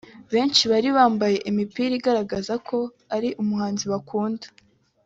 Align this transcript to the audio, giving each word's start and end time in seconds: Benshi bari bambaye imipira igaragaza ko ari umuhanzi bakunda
Benshi 0.33 0.63
bari 0.71 0.89
bambaye 0.97 1.37
imipira 1.49 1.93
igaragaza 1.99 2.53
ko 2.67 2.77
ari 3.15 3.29
umuhanzi 3.41 3.85
bakunda 3.93 4.47